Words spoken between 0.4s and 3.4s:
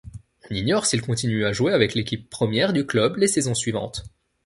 On ignore s'il continue à jouer avec l'équipe première du club les